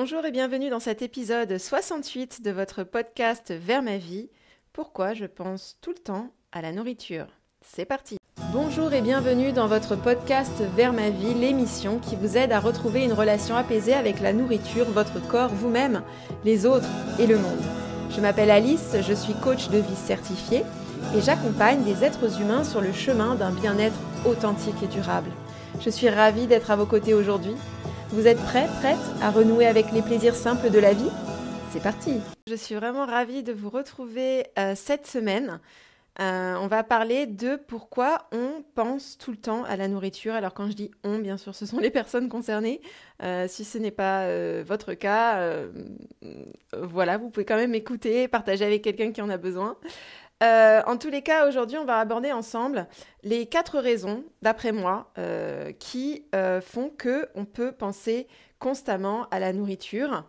[0.00, 4.30] Bonjour et bienvenue dans cet épisode 68 de votre podcast Vers ma vie.
[4.72, 7.26] Pourquoi je pense tout le temps à la nourriture
[7.62, 8.16] C'est parti
[8.52, 13.02] Bonjour et bienvenue dans votre podcast Vers ma vie, l'émission qui vous aide à retrouver
[13.02, 16.04] une relation apaisée avec la nourriture, votre corps, vous-même,
[16.44, 16.88] les autres
[17.18, 17.58] et le monde.
[18.10, 20.62] Je m'appelle Alice, je suis coach de vie certifiée
[21.16, 25.32] et j'accompagne des êtres humains sur le chemin d'un bien-être authentique et durable.
[25.80, 27.56] Je suis ravie d'être à vos côtés aujourd'hui
[28.10, 31.10] vous êtes prêts, prête à renouer avec les plaisirs simples de la vie?
[31.70, 35.60] C'est parti Je suis vraiment ravie de vous retrouver euh, cette semaine.
[36.20, 40.34] Euh, on va parler de pourquoi on pense tout le temps à la nourriture.
[40.34, 42.80] Alors quand je dis on, bien sûr, ce sont les personnes concernées.
[43.22, 44.26] Euh, si ce n'est pas
[44.62, 45.56] votre cas,
[46.72, 49.76] voilà, vous pouvez quand même écouter, partager avec quelqu'un qui en a besoin.
[50.42, 52.86] Euh, en tous les cas, aujourd'hui, on va aborder ensemble
[53.24, 58.28] les quatre raisons, d'après moi, euh, qui euh, font que on peut penser
[58.58, 60.24] constamment à la nourriture.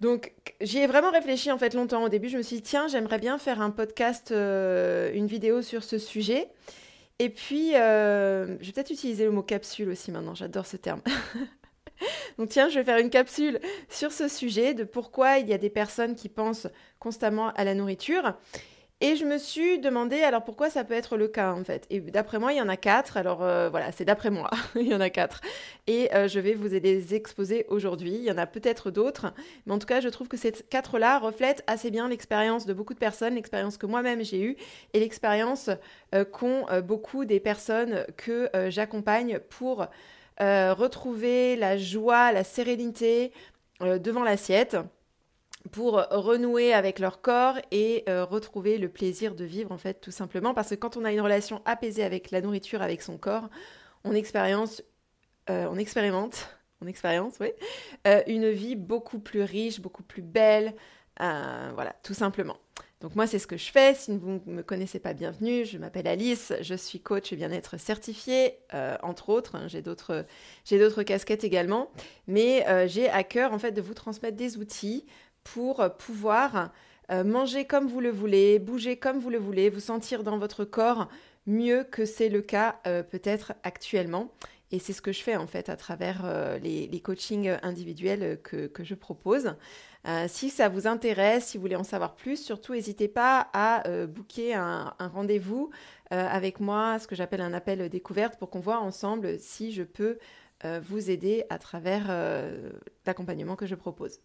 [0.00, 2.04] Donc, j'y ai vraiment réfléchi en fait longtemps.
[2.04, 5.84] Au début, je me suis dit tiens, j'aimerais bien faire un podcast, une vidéo sur
[5.84, 6.48] ce sujet.
[7.18, 10.34] Et puis, je vais peut-être utiliser le mot capsule aussi maintenant.
[10.34, 11.02] J'adore ce terme.
[12.38, 15.58] Donc tiens, je vais faire une capsule sur ce sujet de pourquoi il y a
[15.58, 16.66] des personnes qui pensent
[16.98, 18.34] constamment à la nourriture.
[19.02, 21.86] Et je me suis demandé alors pourquoi ça peut être le cas en fait.
[21.88, 23.16] Et d'après moi, il y en a quatre.
[23.16, 25.40] Alors euh, voilà, c'est d'après moi, il y en a quatre.
[25.86, 28.12] Et euh, je vais vous les exposer aujourd'hui.
[28.12, 29.32] Il y en a peut-être d'autres,
[29.64, 32.92] mais en tout cas, je trouve que ces quatre-là reflètent assez bien l'expérience de beaucoup
[32.92, 34.56] de personnes, l'expérience que moi-même j'ai eue
[34.92, 35.70] et l'expérience
[36.14, 39.86] euh, qu'ont beaucoup des personnes que j'accompagne pour
[40.38, 43.32] retrouver la joie, la sérénité
[43.80, 44.76] devant l'assiette
[45.72, 50.10] pour renouer avec leur corps et euh, retrouver le plaisir de vivre en fait tout
[50.10, 50.54] simplement.
[50.54, 53.48] Parce que quand on a une relation apaisée avec la nourriture avec son corps
[54.04, 54.82] on expérience
[55.50, 56.48] euh, on expérimente
[57.40, 57.52] oui
[58.06, 60.74] euh, une vie beaucoup plus riche beaucoup plus belle
[61.18, 62.56] voilà tout simplement.
[63.02, 63.94] Donc moi c'est ce que je fais.
[63.94, 65.66] Si vous ne me connaissez pas bienvenue.
[65.66, 66.54] Je m'appelle Alice.
[66.62, 68.54] Je suis coach bien-être certifié
[69.02, 70.24] entre autres hein, j'ai d'autres
[70.64, 71.90] j'ai d'autres casquettes également.
[72.26, 75.04] Mais j'ai à cœur en fait de vous transmettre des outils
[75.44, 76.70] pour pouvoir
[77.10, 80.64] euh, manger comme vous le voulez, bouger comme vous le voulez, vous sentir dans votre
[80.64, 81.08] corps
[81.46, 84.30] mieux que c'est le cas euh, peut-être actuellement.
[84.70, 88.70] Et c'est ce que je fais en fait à travers euh, les, coachings individuels que,
[88.84, 89.56] je propose.
[90.28, 94.54] si ça vous intéresse, si vous voulez en savoir plus, surtout n'hésitez pas à booker
[94.54, 95.70] un, un rendez-vous
[96.10, 100.18] avec moi, ce que j'appelle un appel découverte, pour qu'on voit ensemble si je peux
[100.82, 102.06] vous aider à travers
[103.06, 104.20] l'accompagnement que je propose.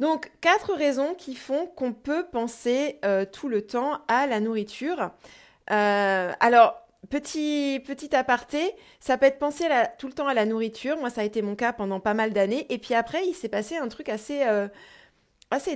[0.00, 5.10] Donc, quatre raisons qui font qu'on peut penser euh, tout le temps à la nourriture.
[5.70, 9.64] Euh, alors, petit, petit aparté, ça peut être penser
[9.98, 10.98] tout le temps à la nourriture.
[10.98, 12.66] Moi, ça a été mon cas pendant pas mal d'années.
[12.72, 14.68] Et puis après, il s'est passé un truc assez, euh,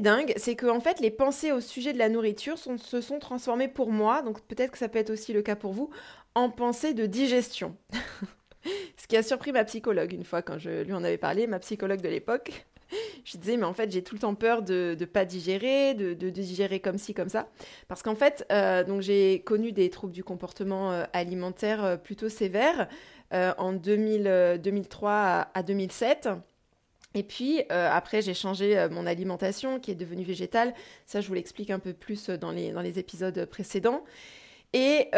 [0.00, 0.34] dingue.
[0.36, 3.90] C'est que, en fait, les pensées au sujet de la nourriture se sont transformées pour
[3.90, 5.90] moi, donc peut-être que ça peut être aussi le cas pour vous,
[6.34, 7.76] en pensée de digestion.
[8.96, 11.58] Ce qui a surpris ma psychologue une fois quand je lui en avais parlé, ma
[11.58, 12.64] psychologue de l'époque.
[13.24, 16.14] je disais, mais en fait, j'ai tout le temps peur de ne pas digérer, de,
[16.30, 17.48] digérer comme ci, comme ça.
[17.88, 22.88] Parce qu'en fait, euh, j'ai connu des troubles du comportement euh, alimentaire euh, plutôt sévères
[23.34, 26.28] en 2000, 2003 à, 2007.
[27.14, 30.74] Et puis après, j'ai changé mon alimentation qui est devenue végétale.
[31.06, 34.04] Ça, je vous l'explique un peu plus dans les épisodes précédents.
[34.74, 35.10] Et,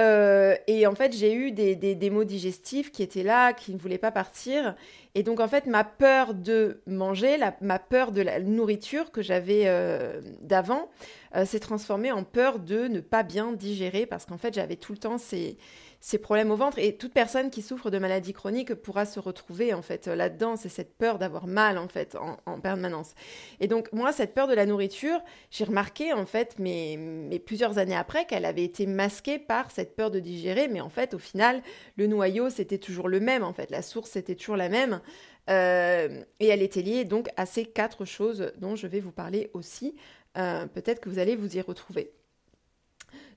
[0.66, 3.78] et, en fait, j'ai eu des, des, des, maux digestifs qui étaient là, qui ne
[3.78, 4.74] voulaient pas partir.
[5.14, 9.62] Et donc, en fait, ma peur de manger, ma peur de la nourriture que j'avais
[9.66, 10.90] euh, d'avant,
[11.36, 14.92] euh, s'est transformée en peur de ne pas bien digérer parce qu'en fait, j'avais tout
[14.92, 15.56] le temps ces,
[16.04, 16.78] ces problèmes au ventre.
[16.78, 20.54] Et toute personne qui souffre de maladies chroniques pourra se retrouver en fait là-dedans.
[20.54, 23.14] C'est cette peur d'avoir mal en fait en, permanence.
[23.58, 25.18] Et donc moi, cette peur de la nourriture,
[25.50, 29.96] j'ai remarqué en fait, mais, mais plusieurs années après, qu'elle avait été masquée par cette
[29.96, 30.68] peur de digérer.
[30.68, 31.62] Mais en fait, au final,
[31.96, 33.42] le noyau c'était toujours le même.
[33.42, 35.00] En fait, la source c'était toujours la même.
[35.48, 39.50] Euh, et elle était liée donc à ces quatre choses dont je vais vous parler
[39.54, 39.96] aussi.
[40.36, 42.12] Euh, peut-être que vous allez vous y retrouver.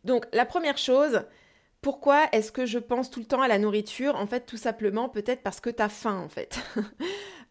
[0.03, 1.21] Donc la première chose,
[1.87, 4.17] pourquoi est-ce que je pense tout le temps à la nourriture?
[4.17, 6.59] En fait, tout simplement, peut-être parce que tu as faim, en fait.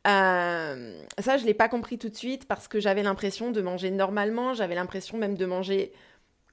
[0.07, 3.61] Euh, ça, je ne l'ai pas compris tout de suite parce que j'avais l'impression de
[3.61, 5.93] manger normalement, j'avais l'impression même de manger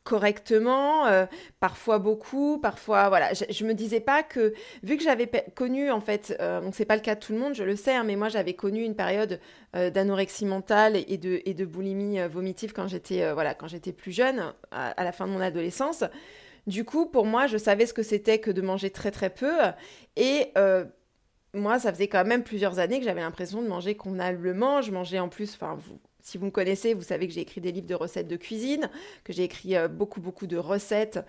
[0.03, 1.27] correctement, euh,
[1.59, 3.33] parfois beaucoup, parfois voilà.
[3.33, 6.85] Je, ne me disais pas que vu que j'avais connu en fait, euh, donc c'est
[6.85, 8.83] pas le cas de tout le monde, je le sais, hein, mais moi j'avais connu
[8.83, 9.39] une période
[9.75, 14.51] d'anorexie mentale et de, et de boulimie vomitive quand j'étais voilà quand j'étais plus jeune,
[14.71, 16.03] à, la fin de mon adolescence.
[16.67, 19.53] Du coup, pour moi, je savais ce que c'était que de manger très très peu.
[20.15, 20.85] Et euh,
[21.53, 24.81] moi, ça faisait quand même plusieurs années que j'avais l'impression de manger convenablement.
[24.81, 25.77] Je mangeais en plus, enfin,
[26.21, 28.89] si vous me connaissez, vous savez que j'ai écrit des livres de recettes de cuisine,
[29.25, 31.19] que j'ai écrit euh, beaucoup, beaucoup de recettes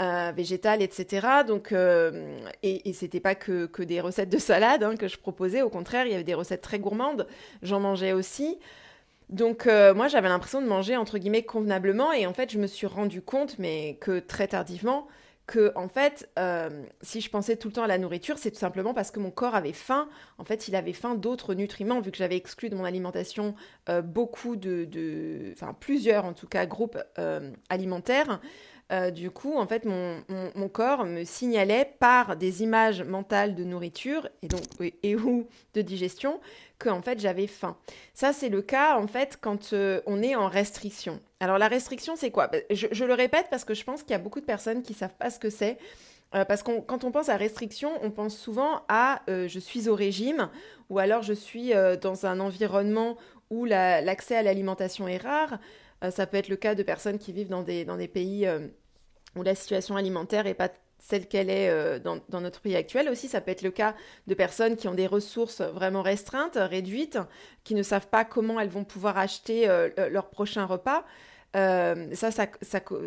[0.00, 1.28] euh, végétales, etc.
[1.46, 5.62] Donc, et, et c'était pas que, que, des recettes de salade hein, que je proposais.
[5.62, 7.26] Au contraire, il y avait des recettes très gourmandes.
[7.62, 8.58] J'en mangeais aussi.
[9.30, 12.86] Donc moi j'avais l'impression de manger entre guillemets convenablement et en fait je me suis
[12.86, 15.08] rendu compte mais que très tardivement
[15.46, 18.58] que en fait, euh, si je pensais tout le temps à la nourriture, c'est tout
[18.58, 20.08] simplement parce que mon corps avait faim.
[20.38, 23.54] En fait, il avait faim d'autres nutriments, vu que j'avais exclu de mon alimentation
[23.90, 28.40] euh, beaucoup de, enfin plusieurs en tout cas groupes euh, alimentaires.
[28.92, 34.28] Euh, du coup, en fait, mon, corps me signalait par des images mentales de nourriture
[34.42, 34.62] et donc
[35.02, 36.40] et, ou de digestion
[36.78, 37.76] que en fait j'avais faim.
[38.12, 41.20] Ça, c'est le cas en fait quand euh, on est en restriction.
[41.40, 42.48] Alors la restriction, c'est quoi?
[42.48, 44.92] Bah, je, le répète parce que je pense qu'il y a beaucoup de personnes qui
[44.92, 45.78] savent pas ce que c'est.
[46.34, 49.94] Euh, parce que quand on pense à restriction, on pense souvent à je suis au
[49.94, 50.50] régime
[50.90, 51.72] ou alors je suis
[52.02, 53.16] dans un environnement
[53.50, 55.58] où l'accès à l'alimentation est rare.
[56.10, 58.48] Ça peut être le cas de personnes qui vivent dans des, pays
[59.36, 60.70] où la situation alimentaire n'est pas
[61.04, 63.08] celle qu'elle est euh, dans, notre pays actuel.
[63.10, 63.94] Aussi, ça peut être le cas
[64.26, 67.18] de personnes qui ont des ressources vraiment restreintes, réduites,
[67.62, 71.04] qui ne savent pas comment elles vont pouvoir acheter euh, leur prochain repas.
[71.54, 72.30] Euh, ça,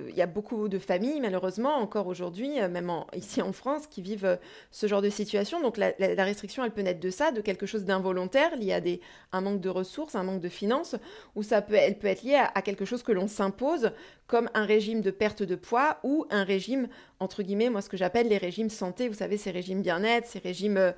[0.08, 4.02] il y a beaucoup de familles, malheureusement, encore aujourd'hui, euh, même ici en France, qui
[4.02, 4.38] vivent euh,
[4.72, 5.62] ce genre de situation.
[5.62, 5.92] Donc la,
[6.24, 9.02] restriction, elle peut naître de ça, de quelque chose d'involontaire, lié à des,
[9.34, 10.96] un manque de ressources, un manque de finances,
[11.36, 13.92] ou ça peut, elle peut être liée à, quelque chose que l'on s'impose,
[14.28, 16.88] comme un régime de perte de poids ou un régime,
[17.20, 19.10] entre guillemets, moi ce que j'appelle les régimes santé.
[19.10, 20.94] Vous savez, ces régimes bien-être, ces régimes...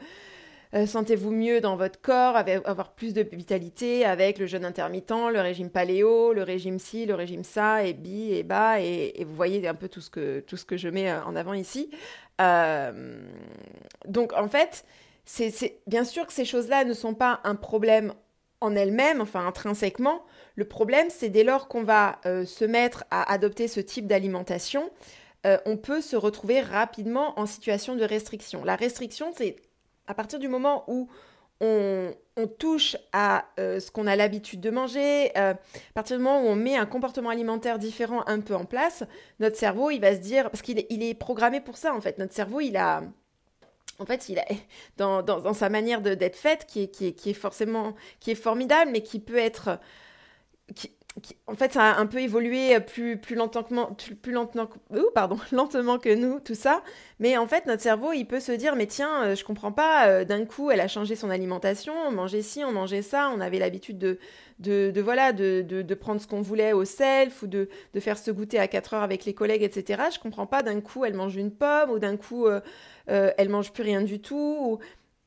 [0.85, 5.69] sentez-vous mieux dans votre corps, avoir plus de vitalité avec le jeûne intermittent, le régime
[5.69, 9.73] paléo, le régime ci, le régime ça, et bi et bas, et, vous voyez un
[9.73, 11.89] peu tout ce que, tout ce que je mets euh, en avant ici.
[12.39, 13.19] Euh,
[14.07, 14.85] donc en fait,
[15.25, 18.13] c'est bien sûr que ces choses-là ne sont pas un problème
[18.61, 20.23] en elles-mêmes, enfin intrinsèquement.
[20.55, 24.89] Le problème, c'est dès lors qu'on va se mettre à adopter ce type d'alimentation,
[25.45, 28.65] on peut se retrouver rapidement en situation de restriction.
[28.65, 29.55] La restriction, c'est
[30.09, 31.07] à partir du moment où
[31.61, 32.13] on,
[32.57, 36.47] touche à euh, ce qu'on a l'habitude de manger, euh, à partir du moment où
[36.47, 39.03] on met un comportement alimentaire différent un peu en place,
[39.41, 42.33] notre cerveau, il va se dire, parce qu'il est, programmé pour ça en fait, notre
[42.33, 43.03] cerveau, il a...
[43.99, 44.45] En fait, il a,
[44.97, 48.35] dans, dans, sa manière d'être faite, qui est, qui, est, qui est forcément, qui est
[48.35, 49.77] formidable, mais qui peut être,
[51.47, 54.69] en fait, ça a un peu évolué plus, lentement, plus, lentement,
[55.51, 56.81] lentement que nous, tout ça.
[57.19, 60.07] Mais en fait, notre cerveau, il peut se dire, mais tiens, euh, je comprends pas,
[60.07, 63.41] euh, d'un coup, elle a changé son alimentation, on mangeait ci, on mangeait ça, on
[63.41, 68.17] avait l'habitude de, voilà, de, prendre ce qu'on voulait au self ou de, de faire
[68.17, 70.03] se goûter à 4 heures avec les collègues, etc.
[70.13, 72.61] Je comprends pas, d'un coup, elle mange une pomme ou d'un coup, euh,
[73.07, 74.79] elle mange plus rien du tout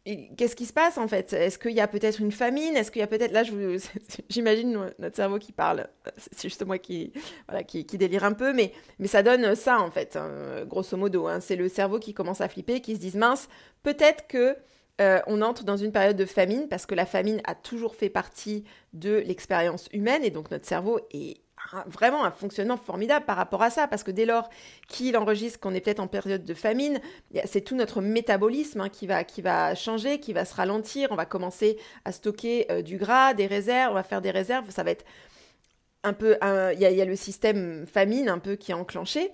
[0.04, 1.32] qu'est-ce qui se passe en fait?
[1.32, 2.76] Est-ce qu'il y a peut-être une famine?
[2.76, 3.42] Est-ce qu'il y a peut-être là,
[4.28, 5.88] j'imagine notre cerveau qui parle.
[6.16, 7.12] C'est juste moi qui,
[7.48, 11.28] voilà, qui, délire un peu, mais, mais ça donne ça en fait, hein, grosso modo.
[11.28, 11.40] Hein.
[11.40, 13.48] C'est le cerveau qui commence à flipper, qui se dit mince,
[13.82, 14.56] peut-être que
[15.00, 18.10] euh, on entre dans une période de famine parce que la famine a toujours fait
[18.10, 21.40] partie de l'expérience humaine et donc notre cerveau est
[21.86, 24.48] vraiment un fonctionnement formidable par rapport à ça, parce que dès lors
[24.88, 27.00] qu'il enregistre qu'on est peut-être en période de famine,
[27.44, 31.16] c'est tout notre métabolisme hein, qui, va, qui va changer, qui va se ralentir, on
[31.16, 34.82] va commencer à stocker euh, du gras, des réserves, on va faire des réserves, ça
[34.82, 35.04] va être
[36.04, 39.30] un peu, il y, a le système famine un peu qui est enclenché.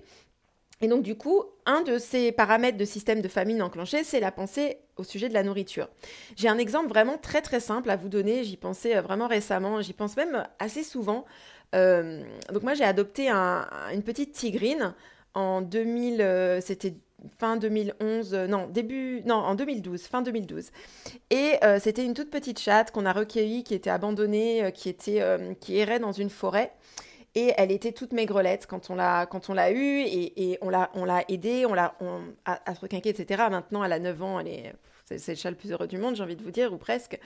[0.81, 4.31] Et donc du coup, un de ces paramètres de système de famine enclenché, c'est la
[4.31, 5.89] pensée au sujet de la nourriture.
[6.35, 9.81] J'ai un exemple vraiment très très simple à vous donner, j'y pensais euh, vraiment récemment,
[9.81, 11.25] j'y pense même assez souvent.
[11.75, 14.93] Euh, donc moi j'ai adopté une petite tigrine
[15.35, 16.95] en 2000, euh, c'était
[17.37, 20.71] fin 2011, euh, non, début, non, en 2012, fin 2012.
[21.29, 25.23] Et c'était une toute petite chatte qu'on a recueillie, qui était abandonnée, qui, était,
[25.59, 26.71] qui errait dans une forêt.
[27.35, 30.89] Et elle était toute maigrelette quand on l'a, quand on l'a eue, et, on, l'a,
[30.95, 33.43] on l'a aidée, on l'a on, à, à se requinquer, etc.
[33.51, 34.73] Maintenant, elle a 9 ans, elle est,
[35.05, 37.19] c'est, le chat le plus heureux du monde, j'ai envie de vous dire, ou presque.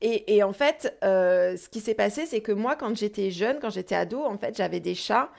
[0.00, 3.70] Et, en fait, euh, ce qui s'est passé, c'est que moi, quand j'étais jeune, quand
[3.70, 5.30] j'étais ado, en fait, j'avais des chats.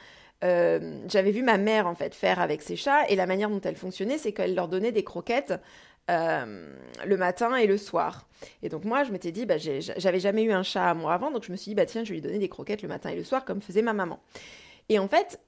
[0.43, 3.59] Euh, j'avais vu ma mère en fait faire avec ses chats et la manière dont
[3.59, 5.53] elle fonctionnait, c'est qu'elle leur donnait des croquettes
[6.09, 6.73] euh,
[7.05, 8.25] le matin et le soir.
[8.63, 11.29] Et donc moi, je m'étais dit, bah, j'avais jamais eu un chat à moi avant,
[11.29, 13.09] donc je me suis dit, bah tiens, je vais lui donner des croquettes le matin
[13.09, 14.21] et le soir comme faisait ma maman.
[14.87, 15.41] Et en fait,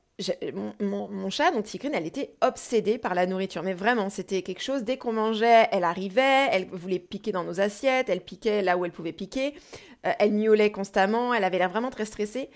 [0.80, 3.64] mon, chat, donc Tigrine, elle était obsédée par la nourriture.
[3.64, 7.60] Mais vraiment, c'était quelque chose, dès qu'on mangeait, elle arrivait, elle voulait piquer dans nos
[7.60, 9.56] assiettes, elle piquait là où elle pouvait piquer,
[10.06, 12.50] euh, elle miaulait constamment, elle avait l'air vraiment très stressée.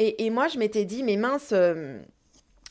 [0.00, 2.00] Et, moi, je m'étais dit, mais mince, euh,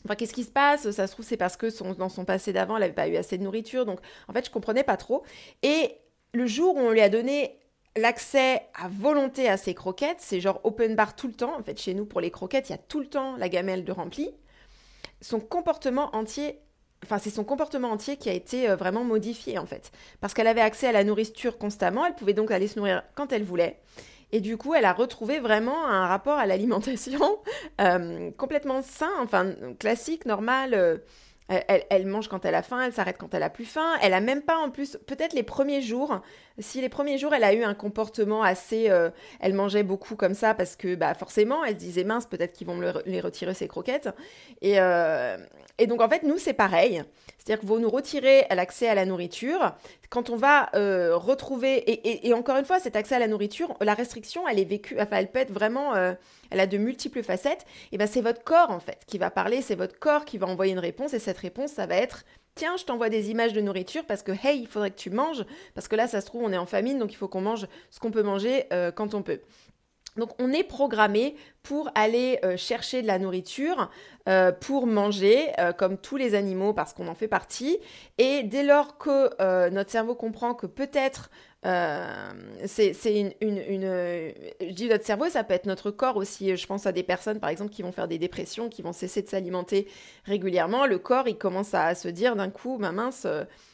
[0.06, 0.90] Enfin, qu'est-ce qui se passe?
[0.92, 3.38] Ça se trouve, c'est parce que dans son passé d'avant, elle n'avait pas eu assez
[3.38, 3.86] de nourriture.
[3.86, 5.24] Donc, en fait, je comprenais pas trop.
[5.64, 5.98] Et
[6.34, 7.60] le jour où on lui a donné
[7.98, 11.58] l'accès à volonté à ses croquettes, c'est genre open bar tout le temps.
[11.58, 13.84] En fait, chez nous, pour les croquettes, il y a tout le temps la gamelle
[13.84, 14.32] de rempli.
[15.22, 16.60] Son comportement entier,
[17.04, 19.92] enfin, c'est son comportement entier qui a été euh, vraiment modifié, en fait.
[20.22, 23.32] Parce qu'elle avait accès à la nourriture constamment, elle pouvait donc aller se nourrir quand
[23.32, 23.80] elle voulait.
[24.32, 27.40] Et du coup, elle a retrouvé vraiment un rapport à l'alimentation
[27.82, 30.74] euh, complètement sain, enfin classique, normal.
[30.74, 30.98] Euh,
[31.50, 33.94] elle, mange quand elle a faim, elle s'arrête quand elle a plus faim.
[34.02, 36.22] Elle a même pas en plus, peut-être les premiers jours,
[36.60, 40.34] si les premiers jours elle a eu un comportement assez, euh, elle mangeait beaucoup comme
[40.34, 43.54] ça parce que bah forcément elle se disait mince peut-être qu'ils vont me les retirer
[43.54, 44.10] ses croquettes.
[44.62, 44.78] Et,
[45.78, 47.04] et donc en fait nous c'est pareil.
[47.48, 49.74] C'est-à-dire que vous nous retirez l'accès à la nourriture.
[50.10, 51.82] Quand on va euh, retrouver,
[52.28, 55.16] et, encore une fois, cet accès à la nourriture, la restriction, elle est vécue, enfin,
[55.16, 56.12] elle peut être vraiment, euh,
[56.50, 57.66] elle a de multiples facettes.
[57.94, 60.48] Et ben c'est votre corps en fait qui va parler, c'est votre corps qui va
[60.48, 62.26] envoyer une réponse, et cette réponse, ça va être
[62.58, 65.46] tiens, je t'envoie des images de nourriture parce que, hey, il faudrait que tu manges,
[65.74, 67.68] parce que là, ça se trouve, on est en famine, donc il faut qu'on mange
[67.92, 69.40] ce qu'on peut manger euh, quand on peut.
[70.18, 73.90] Donc on est programmé pour aller euh, chercher de la nourriture,
[74.30, 77.78] euh, pour manger, euh, comme tous les animaux, parce qu'on en fait partie.
[78.18, 81.30] Et dès lors que notre cerveau comprend que peut-être
[81.64, 83.82] c'est une, une,
[84.62, 86.56] Je dis notre cerveau, ça peut être notre corps aussi.
[86.56, 89.22] Je pense à des personnes, par exemple, qui vont faire des dépressions, qui vont cesser
[89.22, 89.88] de s'alimenter
[90.24, 90.86] régulièrement.
[90.86, 93.28] Le corps, il commence à se dire d'un coup, ma mince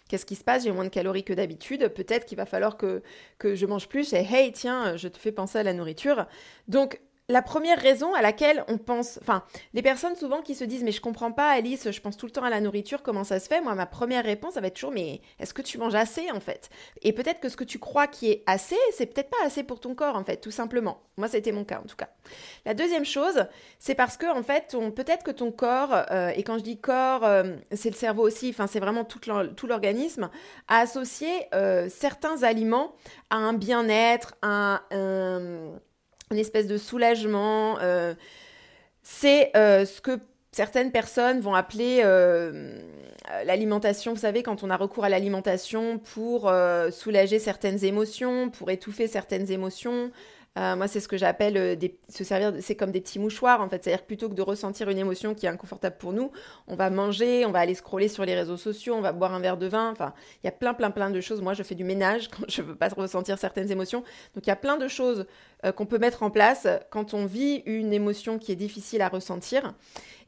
[0.09, 1.87] Qu'est-ce qui se passe J'ai moins de calories que d'habitude.
[1.89, 3.01] Peut-être qu'il va falloir que,
[3.41, 4.13] je mange plus.
[4.13, 6.27] Et hey, tiens, je te fais penser à la nourriture.
[6.67, 6.99] Donc,
[7.29, 10.91] la première raison à laquelle on pense, enfin, les personnes souvent qui se disent mais
[10.91, 13.47] je comprends pas Alice, je pense tout le temps à la nourriture, comment ça se
[13.47, 13.61] fait?
[13.61, 16.39] Moi, ma première réponse, ça va être toujours mais est-ce que tu manges assez en
[16.39, 16.69] fait?
[17.01, 19.79] Et peut-être que ce que tu crois qui est assez, c'est peut-être pas assez pour
[19.79, 21.01] ton corps en fait, tout simplement.
[21.15, 22.09] Moi, été mon cas en tout cas.
[22.65, 23.45] La deuxième chose,
[23.79, 27.23] c'est parce que en fait, peut-être que ton corps, euh, et quand je dis corps,
[27.23, 30.29] euh, c'est le cerveau aussi, enfin c'est vraiment tout l'organisme,
[30.67, 32.95] a associé euh, certains aliments
[33.29, 35.79] à un bien-être, à un
[36.33, 37.77] une espèce de soulagement.
[37.79, 38.13] Euh,
[39.03, 40.19] c'est euh, ce que
[40.51, 42.77] certaines personnes vont appeler euh,
[43.45, 44.13] l'alimentation.
[44.13, 46.51] Vous savez, quand on a recours à l'alimentation pour
[46.91, 50.11] soulager certaines émotions, pour étouffer certaines émotions,
[50.55, 53.83] moi, c'est ce que j'appelle se servir, c'est comme des petits mouchoirs en fait.
[53.83, 56.31] C'est-à-dire plutôt que de ressentir une émotion qui est inconfortable pour nous,
[56.67, 59.39] on va manger, on va aller scroller sur les réseaux sociaux, on va boire un
[59.39, 59.89] verre de vin.
[59.89, 60.13] Enfin,
[60.43, 61.41] il y a plein, plein, plein de choses.
[61.41, 64.03] Moi, je fais du ménage quand je veux pas ressentir certaines émotions.
[64.35, 65.25] Donc, il y a plein de choses
[65.65, 69.09] euh, qu'on peut mettre en place quand on vit une émotion qui est difficile à
[69.09, 69.73] ressentir.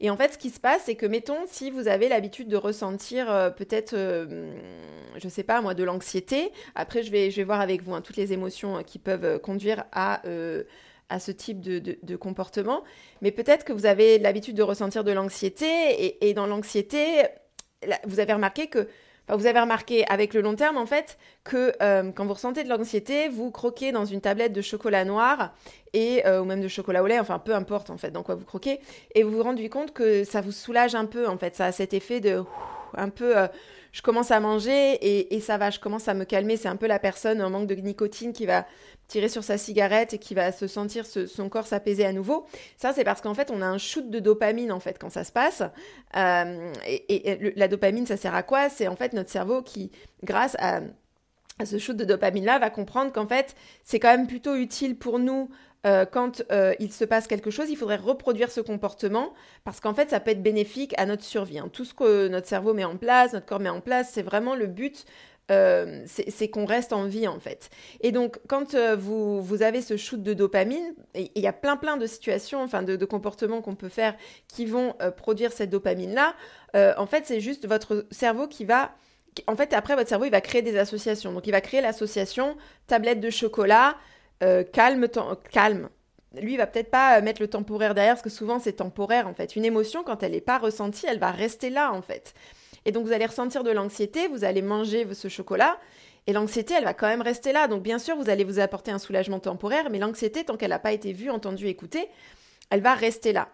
[0.00, 2.56] Et en fait, ce qui se passe, c'est que, mettons, si vous avez l'habitude de
[2.56, 4.52] ressentir euh, peut-être, euh,
[5.16, 8.02] je sais pas moi, de l'anxiété, après, je vais, je vais voir avec vous hein,
[8.02, 10.22] toutes les émotions euh, qui peuvent conduire à,
[11.08, 12.82] à ce type de, de, comportement.
[13.22, 17.22] Mais peut-être que vous avez l'habitude de ressentir de l'anxiété, et, et dans l'anxiété,
[18.04, 18.88] vous avez remarqué que
[19.28, 22.68] vous avez remarqué avec le long terme, en fait, que euh, quand vous ressentez de
[22.68, 25.52] l'anxiété, vous croquez dans une tablette de chocolat noir
[25.92, 28.34] et, euh, ou même de chocolat au lait, enfin peu importe en fait dans quoi
[28.34, 28.80] vous croquez,
[29.14, 31.72] et vous vous rendez compte que ça vous soulage un peu, en fait, ça a
[31.72, 32.44] cet effet de
[32.96, 33.36] un peu...
[33.36, 33.48] Euh,
[33.92, 34.98] je commence à manger
[35.34, 36.58] et, ça va, je commence à me calmer.
[36.58, 38.66] C'est un peu la personne en manque de nicotine qui va
[39.08, 42.46] tirer sur sa cigarette et qui va se sentir son corps s'apaiser à nouveau.
[42.76, 45.24] Ça, c'est parce qu'en fait, on a un shoot de dopamine en fait quand ça
[45.24, 45.62] se passe.
[46.16, 48.68] Euh, et, la dopamine, ça sert à quoi?
[48.68, 49.90] C'est en fait notre cerveau qui,
[50.24, 50.80] grâce à
[51.64, 55.48] ce shoot de dopamine-là, va comprendre qu'en fait, c'est quand même plutôt utile pour nous
[55.86, 59.32] euh, quand euh, il se passe quelque chose, il faudrait reproduire ce comportement
[59.62, 61.58] parce qu'en fait, ça peut être bénéfique à notre survie.
[61.58, 61.68] Hein.
[61.72, 64.56] Tout ce que notre cerveau met en place, notre corps met en place, c'est vraiment
[64.56, 65.04] le but.
[65.52, 67.70] Euh, c'est qu'on reste en vie en fait.
[68.00, 71.96] Et donc quand vous, vous, avez ce shoot de dopamine, il y a plein plein
[71.96, 74.16] de situations, enfin de, comportements qu'on peut faire
[74.48, 76.34] qui vont produire cette dopamine-là,
[76.74, 78.90] en fait c'est juste votre cerveau qui va
[79.46, 81.32] en fait, après, votre cerveau, il va créer des associations.
[81.32, 83.96] Donc, il va créer l'association tablette de chocolat,
[84.42, 85.08] euh, calme,
[85.50, 85.88] calme.
[86.40, 89.26] Lui, il va peut-être pas euh, mettre le temporaire derrière, parce que souvent c'est temporaire
[89.26, 89.56] en fait.
[89.56, 92.34] Une émotion, quand elle n'est pas ressentie, elle va rester là en fait.
[92.86, 95.78] Et donc vous allez ressentir de l'anxiété, vous allez manger ce chocolat,
[96.26, 97.68] et l'anxiété, elle va quand même rester là.
[97.68, 100.78] Donc bien sûr, vous allez vous apporter un soulagement temporaire, mais l'anxiété, tant qu'elle n'a
[100.78, 102.08] pas été vue, entendue, écoutée,
[102.70, 103.48] elle va rester là.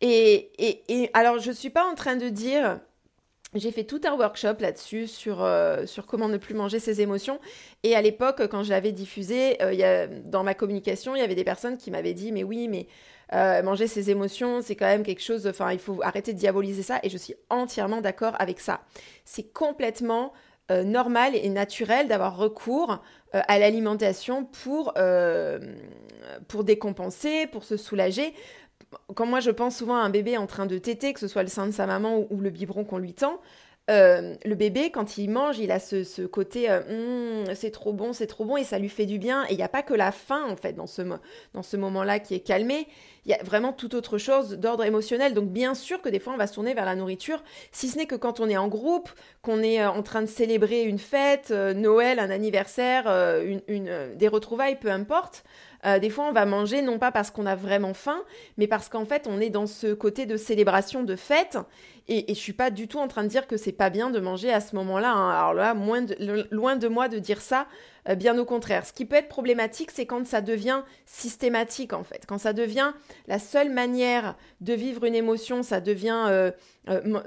[0.00, 2.80] Et, alors, je ne suis pas en train de dire
[3.54, 7.40] j'ai fait tout un workshop là-dessus sur, euh, sur comment ne plus manger ses émotions.
[7.82, 11.44] Et à l'époque, quand je l'avais diffusé, euh, dans ma communication, il y avait des
[11.44, 12.86] personnes qui m'avaient dit Mais oui, mais
[13.32, 15.46] euh, manger ses émotions, c'est quand même quelque chose.
[15.46, 17.00] Enfin, il faut arrêter de diaboliser ça.
[17.02, 18.80] Et je suis entièrement d'accord avec ça.
[19.24, 20.32] C'est complètement
[20.84, 24.94] normal et naturel d'avoir recours à l'alimentation pour,
[26.46, 28.34] pour décompenser, pour se soulager
[29.14, 31.42] quand moi je pense souvent à un bébé en train de téter, que ce soit
[31.42, 33.40] le sein de sa maman ou, le biberon qu'on lui tend,
[33.90, 36.80] euh, le bébé, quand il mange, il a ce, côté euh,
[37.46, 39.44] hum, c'est trop bon, c'est trop bon, et ça lui fait du bien.
[39.46, 41.02] Et il n'y a pas que la faim, en fait, dans ce,
[41.54, 42.86] dans ce moment-là qui est calmé.
[43.26, 45.34] Il y a vraiment toute autre chose d'ordre émotionnel.
[45.34, 47.42] Donc, bien sûr que des fois, on va se tourner vers la nourriture,
[47.72, 49.10] si ce n'est que quand on est en groupe,
[49.42, 54.90] qu'on est euh, en train de célébrer une fête, Noël, un anniversaire, des retrouvailles, peu
[54.90, 55.44] importe.
[56.00, 58.22] des fois, on va manger non pas parce qu'on a vraiment faim,
[58.56, 61.58] mais parce qu'en fait, on est dans ce côté de célébration, de fête,
[62.10, 64.10] et, et je suis pas du tout en train de dire que c'est pas bien
[64.10, 65.12] de manger à ce moment-là.
[65.12, 65.30] Hein.
[65.30, 65.74] Alors là,
[66.50, 67.66] loin de moi de dire ça,
[68.10, 68.86] euh, bien au contraire.
[68.86, 72.24] Ce qui peut être problématique, c'est quand ça devient systématique en fait.
[72.26, 72.92] Quand ça devient
[73.26, 76.50] la seule manière de vivre une émotion, ça devient euh,
[76.88, 77.20] euh,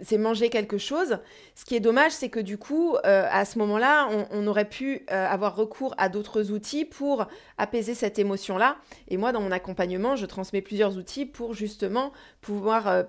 [0.00, 1.18] c'est manger quelque chose.
[1.54, 5.54] Ce qui est dommage, c'est que du coup, à ce moment-là, on, aurait pu avoir
[5.54, 7.26] recours à d'autres outils pour
[7.58, 8.76] apaiser cette émotion-là.
[9.08, 13.04] Et moi, dans mon accompagnement, je transmets plusieurs outils pour justement pouvoir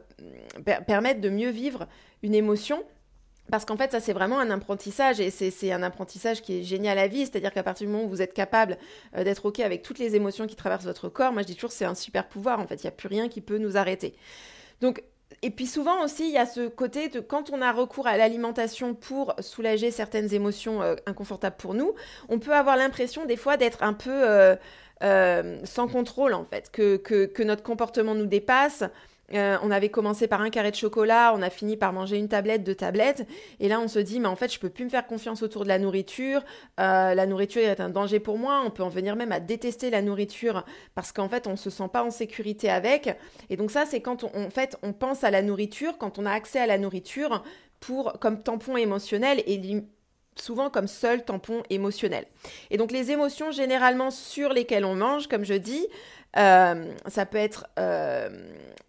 [0.86, 1.88] permettre de mieux vivre
[2.22, 2.84] une émotion.
[3.52, 6.98] Parce qu'en fait, ça, c'est vraiment un apprentissage et c'est un apprentissage qui est génial
[6.98, 7.26] à vie.
[7.26, 8.78] C'est-à-dire qu'à partir du moment où vous êtes capable
[9.16, 11.72] euh, d'être OK avec toutes les émotions qui traversent votre corps, moi, je dis toujours
[11.72, 12.60] c'est un super pouvoir.
[12.60, 14.16] En fait, il n'y a plus rien qui peut nous arrêter.
[14.82, 15.04] Donc,
[15.42, 18.18] et puis souvent aussi, il y a ce côté de quand on a recours à
[18.18, 21.94] l'alimentation pour soulager certaines émotions euh, inconfortables pour nous,
[22.30, 24.58] on peut avoir l'impression des fois d'être un peu
[25.04, 28.84] euh, sans contrôle, en fait, que notre comportement nous dépasse.
[29.34, 32.28] Euh, on avait commencé par un carré de chocolat, on a fini par manger une
[32.28, 33.28] tablette, deux tablettes,
[33.60, 35.64] et là on se dit mais en fait je peux plus me faire confiance autour
[35.64, 36.42] de la nourriture,
[36.80, 39.90] euh, la nourriture est un danger pour moi, on peut en venir même à détester
[39.90, 40.64] la nourriture
[40.94, 43.18] parce qu'en fait on se sent pas en sécurité avec,
[43.50, 46.28] et donc ça c'est quand on, en fait on pense à la nourriture, quand on
[46.28, 47.44] a accès à la nourriture
[47.80, 49.60] pour comme tampon émotionnel et
[50.36, 52.26] souvent comme seul tampon émotionnel.
[52.70, 55.88] Et donc les émotions généralement sur lesquelles on mange, comme je dis,
[56.38, 58.30] euh, ça peut être euh,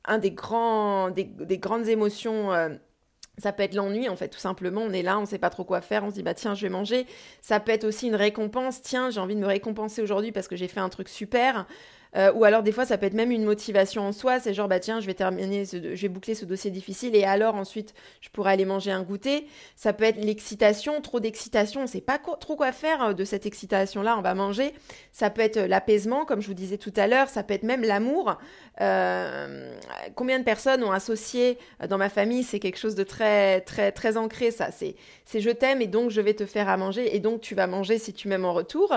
[0.05, 2.53] un des grands, des, grandes émotions.
[2.53, 2.71] Euh,
[3.39, 4.83] ça peut être l'ennui, en fait, tout simplement.
[4.83, 6.05] On est là, on ne sait pas trop quoi faire.
[6.05, 7.07] On se dit, bah tiens, je vais manger.
[7.43, 8.83] Ça peut être aussi une récompense.
[8.83, 11.67] Tiens, j'ai envie de me récompenser aujourd'hui parce que j'ai fait un truc super.
[12.15, 14.69] Euh, ou alors des fois ça peut être même une motivation en soi, c'est genre
[14.69, 18.29] bah tiens je vais terminer, je vais boucler ce dossier difficile et alors ensuite je
[18.31, 19.47] pourrais aller manger un goûter.
[19.75, 23.47] Ça peut être l'excitation, trop d'excitation, on sait pas trop quoi faire euh, de cette
[23.47, 24.73] excitation là, on va manger.
[25.13, 27.83] Ça peut être l'apaisement comme je vous disais tout à l'heure, ça peut être même
[27.83, 28.39] l'amour.
[28.81, 29.77] Euh,
[30.15, 34.17] combien de personnes ont associé dans ma famille, c'est quelque chose de très très très
[34.17, 37.21] ancré ça, c'est c'est je t'aime et donc je vais te faire à manger et
[37.21, 38.95] donc tu vas manger si tu m'aimes en retour.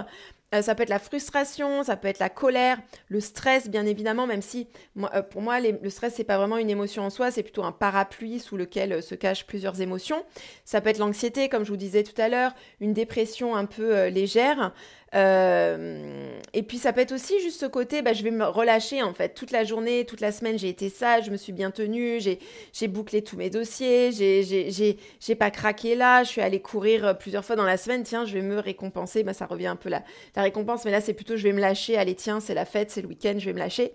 [0.53, 4.25] Euh, ça peut être la frustration, ça peut être la colère, le stress, bien évidemment,
[4.25, 7.43] même si euh, pour moi, le stress, c'est pas vraiment une émotion en soi, c'est
[7.43, 10.23] plutôt un parapluie sous lequel euh, se cachent plusieurs émotions.
[10.65, 14.07] Ça peut être l'anxiété, comme je vous disais tout à l'heure, une dépression un peu
[14.07, 14.73] légère.
[15.15, 19.01] Euh, et puis ça peut être aussi juste ce côté, bah, je vais me relâcher
[19.01, 19.33] en fait.
[19.33, 22.87] Toute la journée, toute la semaine, j'ai été sage, je me suis bien tenue, j'ai
[22.87, 27.65] bouclé tous mes dossiers, j'ai pas craqué là, je suis allée courir plusieurs fois dans
[27.65, 29.23] la semaine, tiens, je vais me récompenser.
[29.23, 30.03] Bah, ça revient un peu la
[30.37, 33.01] récompense, mais là c'est plutôt je vais me lâcher, allez tiens, c'est la fête, c'est
[33.01, 33.93] le week-end, je vais me lâcher.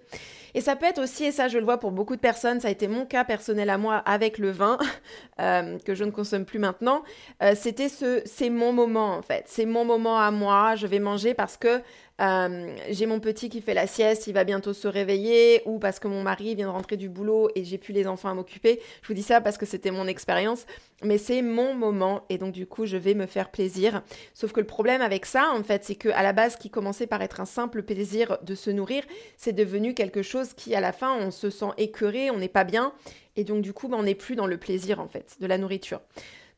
[0.55, 2.69] Et ça peut être aussi, et ça je le vois pour beaucoup de personnes, ça
[2.69, 4.79] a été mon cas personnel à moi avec le vin,
[5.41, 7.03] euh, que je ne consomme plus maintenant,
[7.43, 11.01] euh, c'était ce, c'est mon moment en fait, c'est mon moment à moi, je vais
[11.01, 11.83] manger parce que
[12.21, 15.99] euh, j'ai mon petit qui fait la sieste, il va bientôt se réveiller, ou parce
[15.99, 18.81] que mon mari vient de rentrer du boulot et j'ai plus les enfants à m'occuper.
[19.03, 20.67] Je vous dis ça parce que c'était mon expérience,
[21.03, 24.03] mais c'est mon moment et donc du coup je vais me faire plaisir.
[24.33, 27.09] Sauf que le problème avec ça, en fait, c'est que à la base, qui commençait
[27.09, 29.03] par être un simple plaisir de se nourrir,
[29.37, 32.65] c'est devenu quelque chose qui, à la fin, on se sent écœuré, on n'est pas
[32.65, 32.93] bien,
[33.37, 35.59] et donc du coup, ben, on n'est plus dans le plaisir en fait de la
[35.59, 36.01] nourriture.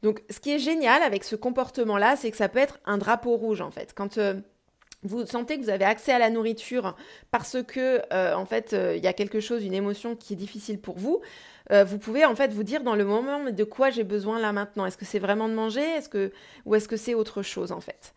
[0.02, 3.36] Donc, ce qui est génial avec ce comportement-là, c'est que ça peut être un drapeau
[3.36, 3.92] rouge en fait.
[3.94, 4.34] Quand euh,
[5.02, 6.96] vous sentez que vous avez accès à la nourriture
[7.30, 10.36] parce que euh, en fait euh, il y a quelque chose, une émotion qui est
[10.36, 11.20] difficile pour vous,
[11.72, 14.52] euh, vous pouvez en fait vous dire dans le moment de quoi j'ai besoin là
[14.52, 14.86] maintenant?
[14.86, 15.98] Est-ce que c'est vraiment de manger,
[16.64, 18.14] ou est-ce que c'est autre chose en fait?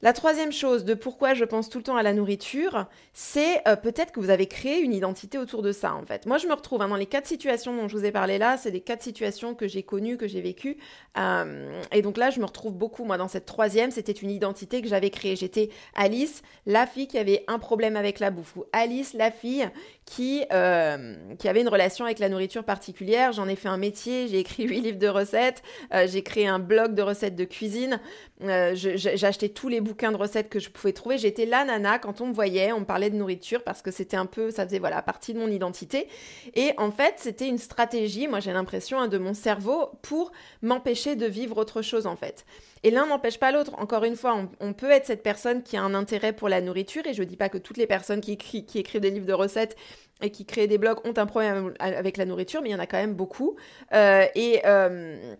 [0.00, 3.74] La troisième chose de pourquoi je pense tout le temps à la nourriture, c'est euh,
[3.74, 6.24] peut-être que vous avez créé une identité autour de ça en fait.
[6.24, 8.56] Moi je me retrouve hein, dans les quatre situations dont je vous ai parlé là,
[8.56, 10.76] c'est des quatre situations que j'ai connues, que j'ai vécues.
[11.18, 14.82] Euh, et donc là je me retrouve beaucoup moi dans cette troisième, c'était une identité
[14.82, 15.34] que j'avais créée.
[15.34, 19.68] J'étais Alice, la fille qui avait un problème avec la bouffe, ou Alice, la fille
[20.04, 23.32] qui, euh, qui avait une relation avec la nourriture particulière.
[23.32, 25.64] J'en ai fait un métier, j'ai écrit huit livres de recettes,
[26.06, 28.00] j'ai créé un blog de recettes de cuisine,
[28.40, 31.18] acheté tous les bouquins de recettes que je pouvais trouver.
[31.18, 34.16] J'étais la nana quand on me voyait, on me parlait de nourriture parce que c'était
[34.16, 36.08] un peu, ça faisait voilà partie de mon identité.
[36.54, 41.16] Et en fait, c'était une stratégie, moi j'ai l'impression, hein, de mon cerveau pour m'empêcher
[41.16, 42.44] de vivre autre chose en fait.
[42.82, 43.72] Et l'un n'empêche pas l'autre.
[43.78, 47.06] Encore une fois, on, peut être cette personne qui a un intérêt pour la nourriture,
[47.06, 49.76] et je ne dis pas que toutes les personnes qui, écrivent des livres de recettes
[50.20, 52.80] et qui créent des blogs ont un problème avec la nourriture, mais il y en
[52.80, 53.56] a quand même beaucoup.
[53.94, 55.34] Euh, et euh,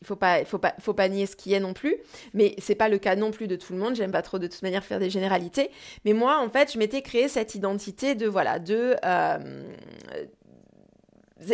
[0.00, 1.96] il faut pas, faut pas, nier ce qui est non plus,
[2.34, 3.94] mais c'est pas le cas non plus de tout le monde.
[3.94, 5.70] J'aime pas trop de toute manière faire des généralités,
[6.04, 9.62] mais moi en fait, je m'étais créé cette identité de voilà, de euh,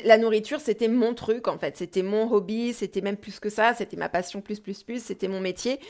[0.04, 3.74] la nourriture, c'était mon truc en fait, c'était mon hobby, c'était même plus que ça,
[3.74, 5.80] c'était ma passion plus plus plus, c'était mon métier.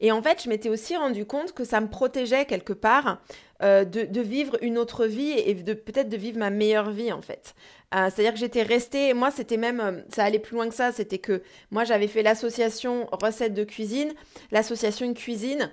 [0.00, 3.20] Et en fait, je m'étais aussi rendu compte que ça me protégeait quelque part
[3.62, 7.22] euh, de, vivre une autre vie et de peut-être de vivre ma meilleure vie en
[7.22, 7.54] fait.
[7.94, 10.92] Euh, c'est-à-dire que j'étais restée, moi c'était même, euh, ça allait plus loin que ça,
[10.92, 14.12] c'était que moi j'avais fait l'association recettes de cuisine,
[14.50, 15.70] l'association cuisine.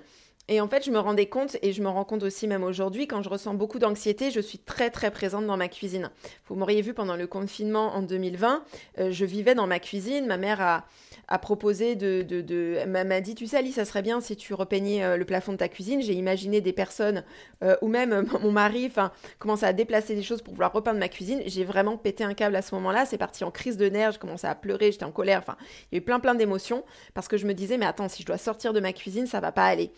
[0.48, 3.06] Et en fait, je me rendais compte, et je me rends compte aussi même aujourd'hui,
[3.06, 6.10] quand je ressens beaucoup d'anxiété, je suis très très présente dans ma cuisine.
[6.46, 8.62] Vous m'auriez vu pendant le confinement en 2020,
[9.10, 10.84] je vivais dans ma cuisine, ma mère a,
[11.28, 14.54] a proposé de, de, de m'a dit tu sais Ali ça serait bien si tu
[14.54, 16.02] repeignais euh, le plafond de ta cuisine.
[16.02, 17.24] J'ai imaginé des personnes
[17.62, 20.98] euh, ou même euh, mon mari enfin commençait à déplacer des choses pour vouloir repeindre
[20.98, 21.42] ma cuisine.
[21.46, 23.06] J'ai vraiment pété un câble à ce moment-là.
[23.06, 24.12] C'est parti en crise de nerfs.
[24.12, 24.92] Je commençais à pleurer.
[24.92, 25.38] J'étais en colère.
[25.38, 25.56] Enfin
[25.90, 26.84] il y a eu plein plein d'émotions
[27.14, 29.40] parce que je me disais mais attends si je dois sortir de ma cuisine ça
[29.40, 29.90] va pas aller.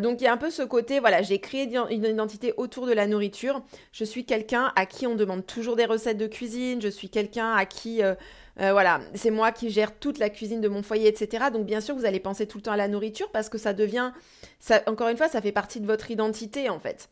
[0.00, 2.92] Donc il y a un peu ce côté voilà j'ai créé une identité autour de
[2.92, 3.62] la nourriture.
[3.92, 6.80] Je suis quelqu'un à qui on demande toujours des recettes de cuisine.
[6.82, 8.02] Je suis quelqu'un à qui
[8.56, 11.46] voilà, c'est moi qui gère toute la cuisine de mon foyer, etc.
[11.52, 13.72] Donc bien sûr, vous allez penser tout le temps à la nourriture parce que ça
[13.72, 14.12] devient,
[14.58, 17.08] ça, encore une fois, ça fait partie de votre identité en fait.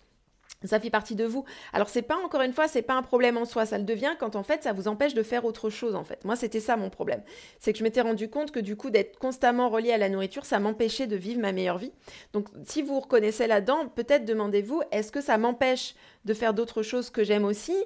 [0.64, 1.44] Ça fait partie de vous.
[1.72, 4.16] Alors c'est pas encore une fois, c'est pas un problème en soi, ça le devient
[4.18, 6.24] quand en fait ça vous empêche de faire autre chose en fait.
[6.24, 7.22] Moi c'était ça mon problème,
[7.60, 10.44] c'est que je m'étais rendu compte que du coup d'être constamment relié à la nourriture,
[10.44, 11.92] ça m'empêchait de vivre ma meilleure vie.
[12.32, 17.10] Donc si vous reconnaissez là-dedans, peut-être demandez-vous, est-ce que ça m'empêche de faire d'autres choses
[17.10, 17.76] que j'aime aussi?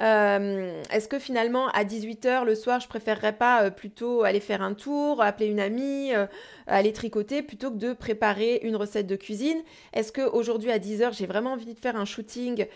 [0.00, 4.62] Euh, est-ce que finalement, à 18h le soir, je préférerais pas euh, plutôt aller faire
[4.62, 6.26] un tour, appeler une amie, euh,
[6.66, 9.58] aller tricoter, plutôt que de préparer une recette de cuisine?
[9.92, 12.66] Est-ce qu'aujourd'hui, à 10h, j'ai vraiment envie de faire un shooting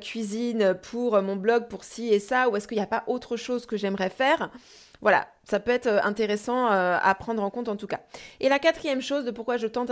[0.00, 3.36] cuisine pour mon blog, pour ci et ça Ou est-ce qu'il n'y a pas autre
[3.36, 4.50] chose que j'aimerais faire?
[5.00, 8.00] Voilà, ça peut être euh, intéressant euh, à prendre en compte en tout cas.
[8.40, 9.90] Et la quatrième chose de pourquoi je tente,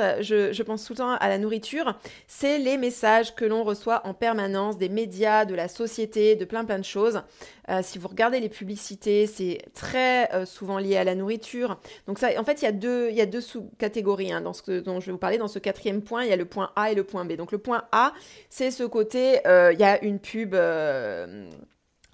[0.66, 4.78] pense tout le temps à la nourriture, c'est les messages que l'on reçoit en permanence
[4.78, 7.22] des médias, de la société, de plein plein de choses.
[7.70, 11.78] Euh, si vous regardez les publicités, c'est très souvent lié à la nourriture.
[12.06, 14.52] Donc ça, en fait, il y a deux, il y a deux sous-catégories hein, dans
[14.52, 15.38] ce dont je vais vous parler.
[15.38, 17.34] Dans ce quatrième point, il y a le point A et le point B.
[17.34, 18.12] Donc le point A,
[18.50, 20.54] c'est ce côté, il y a une pub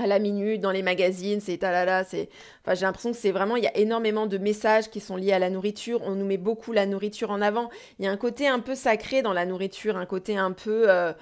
[0.00, 2.28] à la minute dans les magazines, c'est talala, c'est
[2.64, 5.32] enfin j'ai l'impression que c'est vraiment il y a énormément de messages qui sont liés
[5.32, 7.70] à la nourriture, on nous met beaucoup la nourriture en avant.
[7.98, 10.90] Il y a un côté un peu sacré dans la nourriture, un côté un peu
[10.90, 11.12] euh,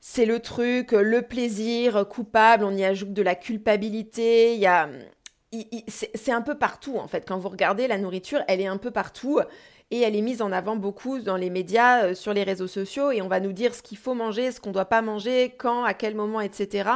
[0.00, 4.88] c'est le truc, le plaisir coupable, on y ajoute de la culpabilité, il y a
[5.88, 7.24] c'est un peu partout en fait.
[7.26, 9.40] Quand vous regardez la nourriture, elle est un peu partout
[9.94, 13.12] et elle est mise en avant beaucoup dans les médias, euh, sur les réseaux sociaux,
[13.12, 15.54] et on va nous dire ce qu'il faut manger, ce qu'on ne doit pas manger,
[15.56, 16.90] quand, à quel moment, etc.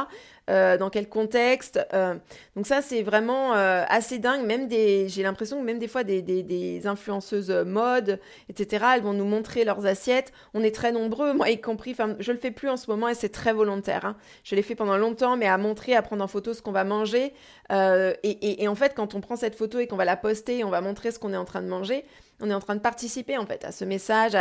[0.49, 1.79] Euh, dans quel contexte.
[1.93, 2.15] Euh.
[2.57, 4.45] donc ça, c'est vraiment assez dingue.
[4.45, 8.85] Même des, j'ai l'impression que même des fois des, des, influenceuses mode, etc.
[8.95, 10.33] Elles vont nous montrer leurs assiettes.
[10.53, 11.91] On est très nombreux, moi y compris.
[11.91, 14.03] Enfin, je le fais plus en ce moment et c'est très volontaire.
[14.03, 14.17] Hein.
[14.43, 16.83] Je l'ai fait pendant longtemps, mais à montrer, à prendre en photo ce qu'on va
[16.83, 17.31] manger.
[17.71, 20.81] Et, en fait, quand on prend cette photo et qu'on va la poster, on va
[20.81, 22.03] montrer ce qu'on est en train de manger
[22.41, 24.37] on est en train de participer en fait à ce message,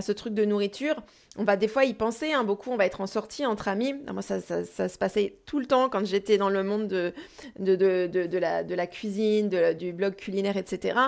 [0.00, 0.96] ce truc de nourriture.
[1.36, 3.94] On va des fois y penser, hein, beaucoup, on va être en sortie entre amis.
[4.12, 7.14] moi, ça, se passait tout le temps quand j'étais dans le monde de,
[8.74, 10.98] la, cuisine, du blog culinaire, etc.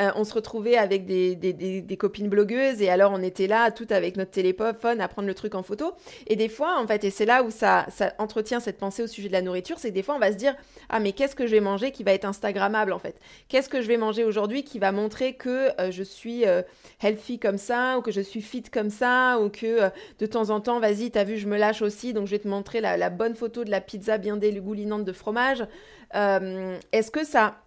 [0.00, 4.16] Euh, on se retrouvait avec des, copines blogueuses et alors on était là, tout avec
[4.16, 5.92] notre téléphone, à prendre le truc en photo.
[6.26, 9.06] Et des fois, en fait, et c'est là où ça, ça entretient cette pensée au
[9.06, 10.54] sujet de la nourriture, c'est que des fois, on va se dire,
[10.88, 13.16] ah mais qu'est-ce que je vais manger qui va être Instagrammable en fait?
[13.48, 16.62] Qu'est-ce que je vais manger aujourd'hui qui va montrer que euh, je suis euh,
[17.02, 20.50] healthy comme ça, ou que je suis fit comme ça, ou que euh, de temps
[20.50, 23.10] en temps, vas-y, t'as vu, je me lâche aussi, donc je vais te montrer la,
[23.10, 25.64] bonne photo de la pizza bien dégoulinante de fromage.
[26.14, 27.60] Euh, est-ce que ça,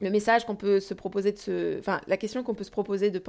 [0.00, 3.10] le message qu'on peut se proposer de se, enfin, la question qu'on peut se proposer
[3.10, 3.20] de,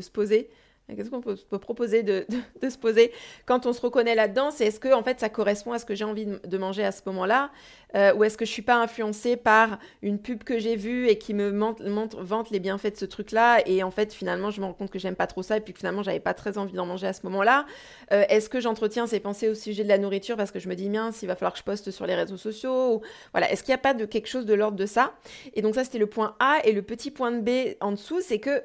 [0.00, 0.48] se poser,
[0.94, 2.26] Qu'est-ce qu'on peut, proposer de,
[2.62, 3.10] se poser
[3.44, 5.96] quand on se reconnaît là-dedans C'est est-ce que en fait ça correspond à ce que
[5.96, 7.50] j'ai envie de, manger à ce moment-là
[7.96, 11.18] euh, Ou est-ce que je suis pas influencée par une pub que j'ai vue et
[11.18, 14.66] qui me montre, vante les bienfaits de ce truc-là et en fait finalement je me
[14.66, 16.74] rends compte que j'aime pas trop ça et puis que finalement j'avais pas très envie
[16.74, 17.66] d'en manger à ce moment-là.
[18.12, 20.76] Euh, Est-ce que j'entretiens ces pensées au sujet de la nourriture parce que je me
[20.76, 23.72] dis bien s'il va falloir que je poste sur les réseaux sociaux Voilà, est-ce qu'il
[23.72, 25.14] n'y a pas de quelque chose de l'ordre de ça?
[25.54, 28.38] Et donc ça c'était le point A et le petit point B en dessous c'est
[28.38, 28.62] que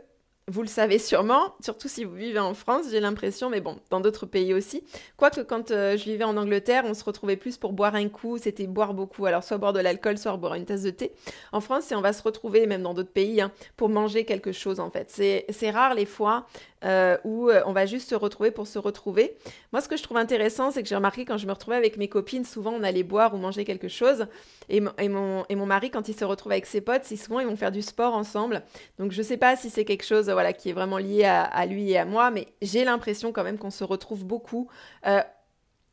[0.47, 3.99] vous le savez sûrement, surtout si vous vivez en France, j'ai l'impression, mais bon, dans
[3.99, 4.83] d'autres pays aussi.
[5.15, 8.37] Quoique quand euh, je vivais en Angleterre, on se retrouvait plus pour boire un coup,
[8.37, 11.13] c'était boire beaucoup, alors soit boire de l'alcool, soit boire une tasse de thé.
[11.51, 14.79] En France, on va se retrouver, même dans d'autres pays, hein, pour manger quelque chose
[14.79, 15.09] en fait.
[15.11, 16.47] C'est rare les fois
[16.83, 19.37] euh, où euh, on va juste se retrouver pour se retrouver.
[19.71, 21.97] Moi, ce que je trouve intéressant, c'est que j'ai remarqué quand je me retrouvais avec
[21.97, 24.25] mes copines, souvent on allait boire ou manger quelque chose,
[24.69, 27.39] et, et, mon, et mon mari, quand il se retrouve avec ses potes, c'est souvent
[27.39, 28.63] ils vont faire du sport ensemble.
[28.97, 31.91] Donc je sais pas si c'est quelque chose voilà, qui est vraiment lié à, lui
[31.91, 34.67] et à moi, mais j'ai l'impression quand même qu'on se retrouve beaucoup.
[35.05, 35.21] Euh,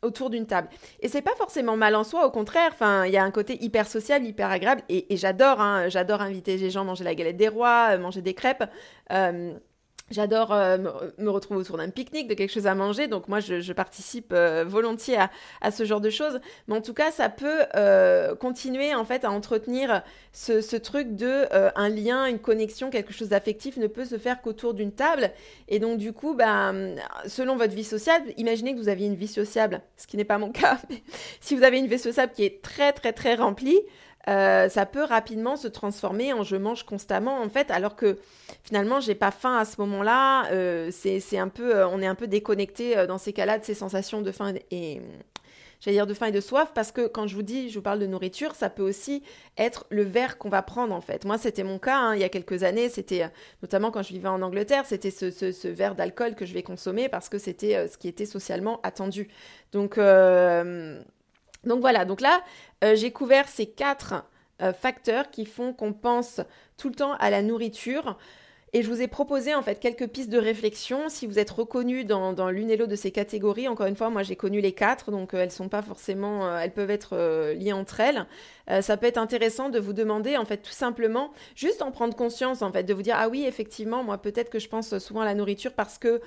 [0.01, 0.69] autour d'une table.
[1.01, 3.61] Et c'est pas forcément mal en soi, au contraire, enfin, il y a un côté
[3.65, 7.37] hyper social, hyper agréable, et, j'adore, hein, j'adore inviter les gens à manger la galette
[7.37, 8.63] des rois, manger des crêpes.
[10.11, 10.79] J'adore euh,
[11.19, 14.65] me retrouver autour d'un pique-nique, de quelque chose à manger, donc moi je, participe euh,
[14.67, 15.19] volontiers
[15.61, 16.41] à, ce genre de choses.
[16.67, 21.47] Mais en tout cas, ça peut euh, continuer en fait à entretenir ce, truc de
[21.53, 25.31] un lien, une connexion, quelque chose d'affectif ne peut se faire qu'autour d'une table.
[25.69, 29.29] Et donc du coup, ben, selon votre vie sociale, imaginez que vous aviez une vie
[29.29, 31.03] sociable, ce qui n'est pas mon cas, mais
[31.41, 33.81] si vous avez une vie sociable qui est très très très remplie,
[34.29, 38.19] euh, ça peut rapidement se transformer en je mange constamment en fait, alors que
[38.63, 40.51] finalement j'ai pas faim à ce moment-là.
[40.53, 43.75] Euh, c'est un peu, euh, on est un peu déconnecté dans ces cas-là de ces
[43.75, 45.01] sensations de faim et
[45.81, 47.83] j'allais dire de faim et de soif parce que quand je vous dis, je vous
[47.83, 49.23] parle de nourriture, ça peut aussi
[49.57, 51.25] être le verre qu'on va prendre en fait.
[51.25, 53.31] Moi, c'était mon cas hein, il y a quelques années, c'était
[53.63, 57.09] notamment quand je vivais en Angleterre, c'était ce, ce, verre d'alcool que je vais consommer
[57.09, 59.29] parce que c'était ce qui était socialement attendu.
[59.73, 59.97] Donc
[61.65, 62.43] donc voilà, donc là,
[62.85, 64.25] euh, j'ai couvert ces quatre
[64.63, 66.41] euh, facteurs qui font qu'on pense
[66.77, 68.17] tout le temps à la nourriture.
[68.75, 71.09] Et je vous ai proposé en fait quelques pistes de réflexion.
[71.09, 74.23] Si vous êtes reconnu dans, l'une et l'autre de ces catégories, encore une fois, moi
[74.23, 77.17] j'ai connu les quatre, donc euh, elles sont pas forcément, euh, elles peuvent être
[77.53, 78.27] liées entre elles.
[78.81, 82.63] Ça peut être intéressant de vous demander en fait tout simplement, juste en prendre conscience
[82.63, 85.25] en fait, de vous dire ah oui effectivement moi peut-être que je pense souvent à
[85.25, 86.21] la nourriture parce que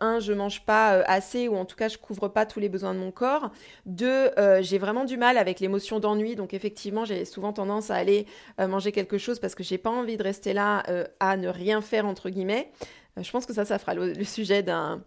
[0.00, 2.94] un je mange pas assez ou en tout cas je couvre pas tous les besoins
[2.94, 3.50] de mon corps.
[3.86, 8.26] Deux j'ai vraiment du mal avec l'émotion d'ennui, donc effectivement j'ai souvent tendance à aller
[8.58, 10.82] manger quelque chose parce que j'ai pas envie de rester là
[11.20, 12.70] à ne rien faire entre guillemets.
[13.18, 15.02] Euh, je pense que ça, ça fera le, sujet d'un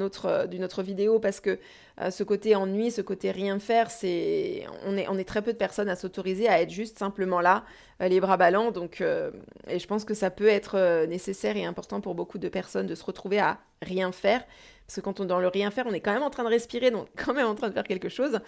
[0.00, 1.58] autre euh, d'une autre vidéo parce que
[2.00, 5.52] euh, ce côté ennui, ce côté rien faire, c'est on est on est très peu
[5.52, 7.64] de personnes à s'autoriser à être juste simplement là,
[8.00, 8.70] les bras ballants.
[8.70, 9.02] Donc
[9.68, 12.94] et je pense que ça peut être nécessaire et important pour beaucoup de personnes de
[12.94, 14.44] se retrouver à rien faire
[14.86, 16.42] parce que quand on est dans le rien faire, on est quand même en train
[16.42, 18.40] de respirer, donc quand même en train de faire quelque chose.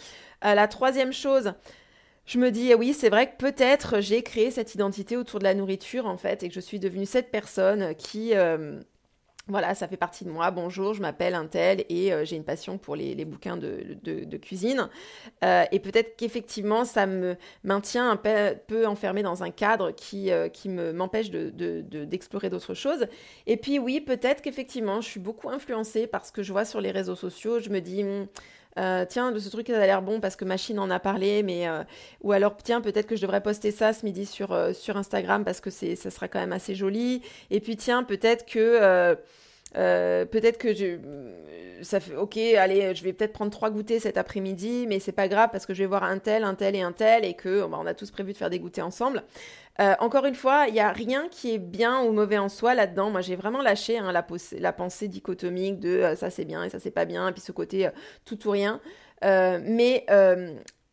[0.42, 1.52] la troisième chose,
[2.24, 5.54] je me dis, oui, c'est vrai que peut-être j'ai créé cette identité autour de la
[5.54, 8.34] nourriture, en fait, et que je suis devenue cette personne qui...
[8.34, 8.80] Euh,
[9.48, 10.50] voilà, ça fait partie de moi.
[10.50, 14.88] Bonjour, je m'appelle un tel et euh, j'ai une passion pour les, bouquins de, cuisine.
[15.42, 20.68] Euh, et peut-être qu'effectivement, ça me maintient un peu, enfermé dans un cadre qui, qui
[20.68, 23.06] m'empêche d'explorer d'autres choses.
[23.46, 26.80] Et puis oui, peut-être qu'effectivement, je suis beaucoup influencée par ce que je vois sur
[26.80, 27.58] les réseaux sociaux.
[27.58, 28.04] Je me dis...
[28.78, 31.42] Euh, tiens, de ce truc, ça a l'air bon parce que Machine en a parlé,
[31.42, 31.82] mais euh,
[32.22, 35.60] ou alors tiens, peut-être que je devrais poster ça ce midi sur, euh, Instagram parce
[35.60, 37.22] que ça sera quand même assez joli.
[37.50, 39.16] Et puis tiens, peut-être que
[39.74, 40.98] peut-être que je,
[41.82, 45.28] ça fait ok, allez, je vais peut-être prendre trois goûters cet après-midi, mais c'est pas
[45.28, 47.66] grave parce que je vais voir un tel, un tel et un tel et que
[47.66, 49.22] bah, on a tous prévu de faire des goûters ensemble.
[49.80, 52.74] Euh, encore une fois, il n'y a rien qui est bien ou mauvais en soi
[52.74, 53.10] là-dedans.
[53.10, 56.78] Moi, j'ai vraiment lâché hein, la, pensée dichotomique de euh, ça c'est bien et ça
[56.78, 57.90] c'est pas bien, et puis ce côté euh,
[58.24, 58.80] tout ou rien.
[59.22, 60.06] mais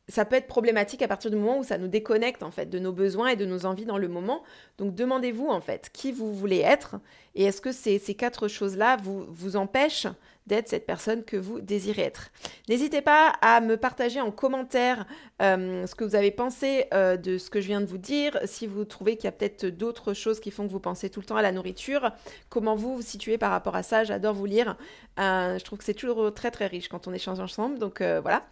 [0.09, 2.79] ça peut être problématique à partir du moment où ça nous déconnecte en fait de
[2.79, 4.43] nos besoins et de nos envies dans le moment.
[4.77, 6.95] Donc demandez-vous en fait qui vous voulez être
[7.35, 10.07] et est-ce que ces, ces quatre choses-là vous, vous empêchent
[10.47, 12.31] d'être cette personne que vous désirez être?
[12.67, 15.05] N'hésitez pas à me partager en commentaire
[15.41, 18.39] euh, ce que vous avez pensé euh, de ce que je viens de vous dire,
[18.45, 21.19] si vous trouvez qu'il y a peut-être d'autres choses qui font que vous pensez tout
[21.19, 22.11] le temps à la nourriture,
[22.49, 24.75] comment vous vous situez par rapport à ça, j'adore vous lire.
[25.19, 28.43] Euh, je trouve que c'est toujours très très riche quand on échange ensemble, donc voilà.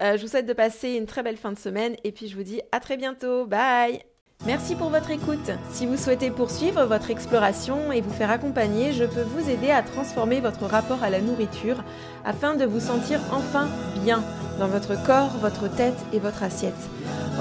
[0.00, 2.42] Je vous souhaite de passer une très belle fin de semaine et puis je vous
[2.42, 3.46] dis à très bientôt.
[3.46, 4.02] Bye
[4.46, 5.50] Merci pour votre écoute.
[5.70, 9.82] Si vous souhaitez poursuivre votre exploration et vous faire accompagner, je peux vous aider à
[9.82, 11.82] transformer votre rapport à la nourriture
[12.26, 13.70] afin de vous sentir enfin
[14.02, 14.22] bien
[14.58, 16.74] dans votre corps, votre tête et votre assiette.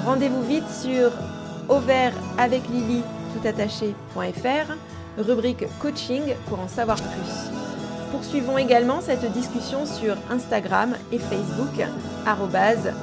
[0.06, 1.12] Rendez-vous vite sur
[2.38, 3.02] avec Lily
[5.18, 7.63] rubrique coaching pour en savoir plus.
[8.14, 11.84] Poursuivons également cette discussion sur Instagram et Facebook,
[12.28, 12.94] arrobase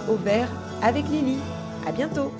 [0.83, 1.38] avec Lily.
[1.85, 2.31] À bientôt!